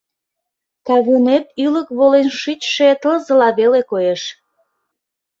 [0.87, 4.21] Кавунет ӱлык волен шичше тылзыла веле коеш.